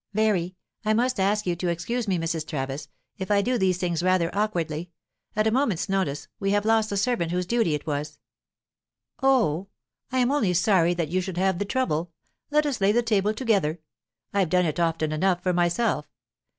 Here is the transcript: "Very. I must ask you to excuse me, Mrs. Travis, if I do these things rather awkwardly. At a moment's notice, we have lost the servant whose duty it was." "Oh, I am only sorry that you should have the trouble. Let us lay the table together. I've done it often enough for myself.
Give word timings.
"Very. 0.15 0.55
I 0.83 0.95
must 0.95 1.19
ask 1.19 1.45
you 1.45 1.55
to 1.57 1.67
excuse 1.67 2.07
me, 2.07 2.17
Mrs. 2.17 2.47
Travis, 2.47 2.87
if 3.19 3.29
I 3.29 3.43
do 3.43 3.59
these 3.59 3.77
things 3.77 4.01
rather 4.01 4.35
awkwardly. 4.35 4.89
At 5.35 5.45
a 5.45 5.51
moment's 5.51 5.87
notice, 5.87 6.27
we 6.39 6.49
have 6.53 6.65
lost 6.65 6.89
the 6.89 6.97
servant 6.97 7.31
whose 7.31 7.45
duty 7.45 7.75
it 7.75 7.85
was." 7.85 8.17
"Oh, 9.21 9.67
I 10.11 10.17
am 10.17 10.31
only 10.31 10.55
sorry 10.55 10.95
that 10.95 11.09
you 11.09 11.21
should 11.21 11.37
have 11.37 11.59
the 11.59 11.65
trouble. 11.65 12.11
Let 12.49 12.65
us 12.65 12.81
lay 12.81 12.91
the 12.91 13.03
table 13.03 13.31
together. 13.35 13.77
I've 14.33 14.49
done 14.49 14.65
it 14.65 14.79
often 14.79 15.11
enough 15.11 15.43
for 15.43 15.53
myself. 15.53 16.07